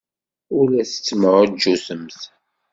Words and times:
Ur 0.57 0.65
la 0.69 0.83
tettemɛujjutemt. 0.91 2.19